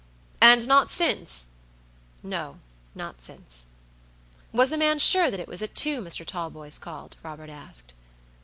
[0.41, 1.49] "And not since?"
[2.23, 2.57] "No,
[2.95, 3.67] not since."
[4.51, 6.25] Was the man sure that it was at two Mr.
[6.25, 7.17] Talboys called?
[7.21, 7.93] Robert asked.